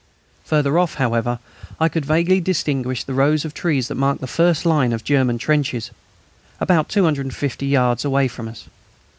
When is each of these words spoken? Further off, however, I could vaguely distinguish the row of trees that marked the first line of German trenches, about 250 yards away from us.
Further 0.45 0.79
off, 0.79 0.95
however, 0.95 1.37
I 1.79 1.87
could 1.87 2.07
vaguely 2.07 2.41
distinguish 2.41 3.03
the 3.03 3.13
row 3.13 3.33
of 3.33 3.53
trees 3.53 3.87
that 3.87 3.93
marked 3.93 4.19
the 4.19 4.25
first 4.25 4.65
line 4.65 4.93
of 4.93 5.03
German 5.03 5.37
trenches, 5.37 5.91
about 6.59 6.89
250 6.89 7.67
yards 7.67 8.03
away 8.03 8.27
from 8.27 8.47
us. 8.47 8.65